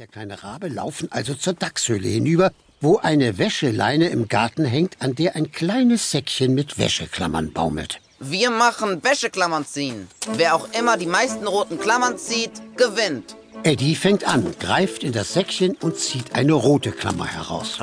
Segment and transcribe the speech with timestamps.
[0.00, 5.14] der kleine Rabe laufen also zur Dachshöhle hinüber, wo eine Wäscheleine im Garten hängt, an
[5.14, 8.00] der ein kleines Säckchen mit Wäscheklammern baumelt.
[8.18, 10.08] Wir machen Wäscheklammern ziehen.
[10.36, 13.36] Wer auch immer die meisten roten Klammern zieht, gewinnt.
[13.62, 17.76] Eddie fängt an, greift in das Säckchen und zieht eine rote Klammer heraus.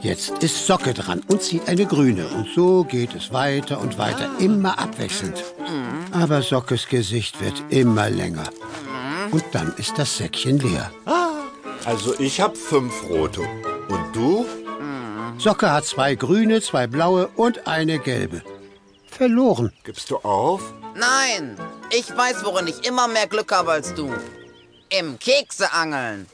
[0.00, 2.26] Jetzt ist Socke dran und zieht eine grüne.
[2.26, 5.44] Und so geht es weiter und weiter, immer abwechselnd.
[6.10, 8.50] Aber Sockes Gesicht wird immer länger.
[9.30, 10.90] Und dann ist das Säckchen leer.
[11.86, 13.42] Also ich hab fünf rote.
[13.88, 14.44] Und du?
[15.38, 18.42] Socke hat zwei grüne, zwei blaue und eine gelbe.
[19.08, 19.72] Verloren.
[19.84, 20.72] Gibst du auf?
[20.96, 21.56] Nein,
[21.96, 24.12] ich weiß, worin ich immer mehr Glück habe als du.
[24.88, 26.26] Im Kekseangeln.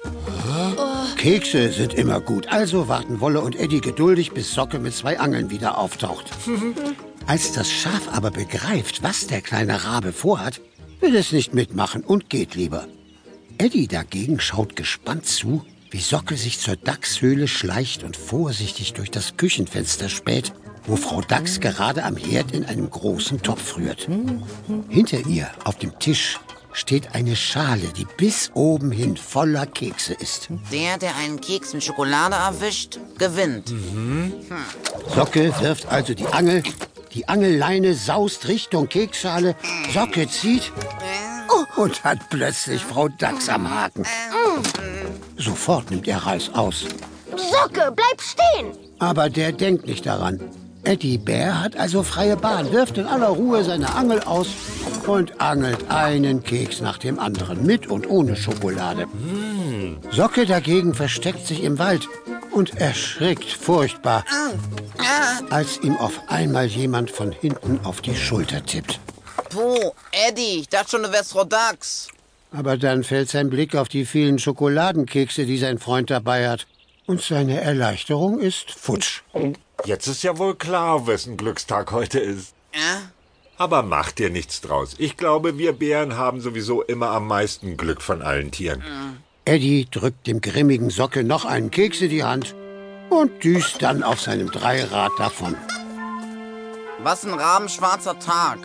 [1.19, 5.51] Kekse sind immer gut, also warten Wolle und Eddie geduldig, bis Socke mit zwei Angeln
[5.51, 6.31] wieder auftaucht.
[7.27, 10.61] Als das Schaf aber begreift, was der kleine Rabe vorhat,
[11.01, 12.87] will es nicht mitmachen und geht lieber.
[13.63, 19.37] Eddie dagegen schaut gespannt zu, wie Socke sich zur Dachshöhle schleicht und vorsichtig durch das
[19.37, 20.53] Küchenfenster späht,
[20.85, 24.09] wo Frau Dachs gerade am Herd in einem großen Topf rührt.
[24.89, 26.41] Hinter ihr auf dem Tisch
[26.73, 30.49] steht eine Schale, die bis oben hin voller Kekse ist.
[30.73, 33.73] Der, der einen Keks mit Schokolade erwischt, gewinnt.
[35.15, 36.65] Socke wirft also die Angel,
[37.15, 39.55] die Angelleine saust Richtung Keksschale,
[39.93, 40.73] Socke zieht
[41.77, 44.05] und hat plötzlich Frau Dachs am Haken.
[45.37, 46.87] Sofort nimmt er Reis aus.
[47.37, 48.73] Socke, bleib stehen!
[48.99, 50.41] Aber der denkt nicht daran.
[50.85, 54.49] Eddie Bär hat also freie Bahn, wirft in aller Ruhe seine Angel aus
[55.07, 59.07] und angelt einen Keks nach dem anderen, mit und ohne Schokolade.
[60.11, 62.09] Socke dagegen versteckt sich im Wald
[62.51, 64.25] und erschrickt furchtbar,
[65.51, 68.99] als ihm auf einmal jemand von hinten auf die Schulter tippt.
[69.51, 72.09] Puh, Eddie, ich dachte schon, du wärst Frau Dachs.
[72.53, 76.67] Aber dann fällt sein Blick auf die vielen Schokoladenkekse, die sein Freund dabei hat.
[77.07, 79.23] Und seine Erleichterung ist futsch.
[79.85, 82.55] Jetzt ist ja wohl klar, wessen Glückstag heute ist.
[82.75, 83.11] Ja?
[83.57, 84.95] Aber mach dir nichts draus.
[84.99, 88.83] Ich glaube, wir Bären haben sowieso immer am meisten Glück von allen Tieren.
[89.45, 92.55] Eddie drückt dem grimmigen Socke noch einen Keks in die Hand
[93.11, 95.57] und düst dann auf seinem Dreirad davon.
[97.03, 98.59] Was ein rabenschwarzer Tag.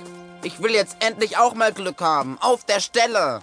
[0.47, 2.37] Ich will jetzt endlich auch mal Glück haben.
[2.39, 3.41] Auf der Stelle.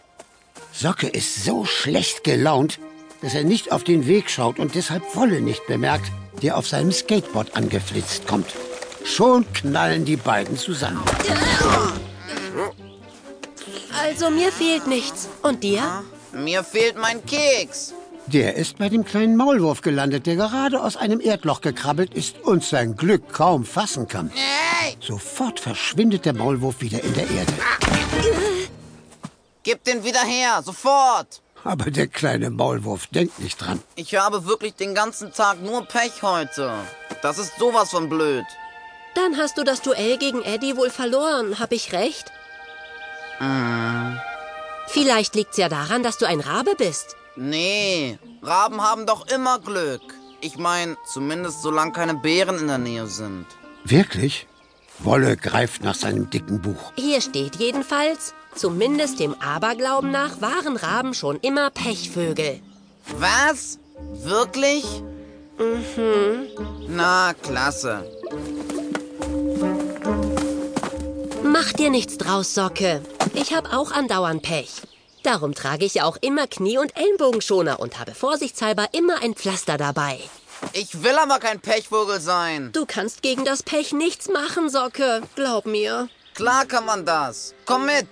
[0.73, 2.81] Socke ist so schlecht gelaunt,
[3.21, 6.11] dass er nicht auf den Weg schaut und deshalb Wolle nicht bemerkt,
[6.41, 8.55] der auf seinem Skateboard angeflitzt kommt.
[9.05, 11.05] Schon knallen die beiden zusammen.
[14.03, 15.29] Also mir fehlt nichts.
[15.43, 16.05] Und dir?
[16.33, 17.93] Mir fehlt mein Keks.
[18.27, 22.65] Der ist bei dem kleinen Maulwurf gelandet, der gerade aus einem Erdloch gekrabbelt ist und
[22.65, 24.31] sein Glück kaum fassen kann.
[24.35, 27.53] Hey, Sofort verschwindet der Maulwurf wieder in der Erde.
[29.63, 31.43] gib den wieder her, sofort.
[31.65, 33.83] Aber der kleine Maulwurf denkt nicht dran.
[33.95, 36.75] Ich habe wirklich den ganzen Tag nur Pech heute.
[37.23, 38.45] Das ist sowas von blöd.
[39.15, 41.59] Dann hast du das Duell gegen Eddie wohl verloren.
[41.59, 42.33] Hab ich recht?
[44.89, 47.17] Vielleicht liegt's ja daran, dass du ein Rabe bist.
[47.37, 50.03] Nee, Raben haben doch immer Glück.
[50.41, 53.47] Ich meine, zumindest solange keine Bären in der Nähe sind.
[53.85, 54.47] Wirklich?
[55.01, 56.93] Wolle greift nach seinem dicken Buch.
[56.97, 62.61] Hier steht jedenfalls, zumindest dem Aberglauben nach waren Raben schon immer Pechvögel.
[63.19, 63.79] Was?
[63.99, 64.85] Wirklich?
[65.59, 66.49] Mhm.
[66.89, 68.09] Na, klasse.
[71.43, 73.01] Mach dir nichts draus, Socke.
[73.35, 74.83] Ich hab auch andauernd Pech.
[75.25, 80.21] Darum trage ich auch immer Knie- und Ellenbogenschoner und habe vorsichtshalber immer ein Pflaster dabei.
[80.75, 82.71] Ich will aber kein Pechvogel sein.
[82.73, 85.23] Du kannst gegen das Pech nichts machen, Socke.
[85.35, 86.09] Glaub mir.
[86.35, 87.55] Klar kann man das.
[87.65, 88.07] Komm mit.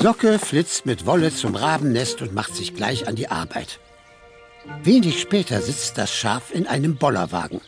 [0.00, 3.80] Socke flitzt mit Wolle zum Rabennest und macht sich gleich an die Arbeit.
[4.82, 7.60] Wenig später sitzt das Schaf in einem Bollerwagen.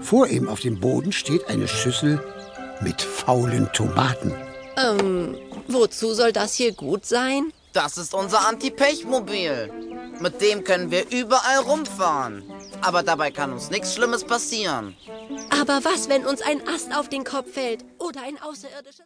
[0.00, 2.22] Vor ihm auf dem Boden steht eine Schüssel
[2.82, 4.34] mit faulen Tomaten.
[4.76, 5.38] Ähm,
[5.68, 7.52] wozu soll das hier gut sein?
[7.76, 9.70] Das ist unser Anti-Pech-Mobil.
[10.18, 12.42] Mit dem können wir überall rumfahren.
[12.80, 14.96] Aber dabei kann uns nichts Schlimmes passieren.
[15.50, 19.04] Aber was, wenn uns ein Ast auf den Kopf fällt oder ein außerirdisches...